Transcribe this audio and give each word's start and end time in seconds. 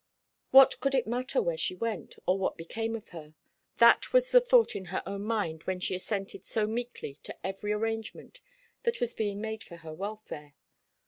What 0.49 0.79
could 0.79 0.95
it 0.95 1.05
matter 1.05 1.43
where 1.43 1.59
she 1.59 1.75
went, 1.75 2.15
or 2.25 2.35
what 2.39 2.57
became 2.57 2.95
of 2.95 3.09
her? 3.09 3.35
That 3.77 4.11
was 4.11 4.31
the 4.31 4.41
thought 4.41 4.75
in 4.75 4.85
her 4.85 5.03
own 5.05 5.25
mind 5.25 5.65
when 5.65 5.79
she 5.79 5.93
assented 5.93 6.43
so 6.43 6.65
meekly 6.65 7.19
to 7.21 7.37
every 7.45 7.71
arrangement 7.71 8.41
that 8.81 8.99
was 8.99 9.13
being 9.13 9.41
made 9.41 9.63
for 9.63 9.75
her 9.75 9.93
welfare. 9.93 10.55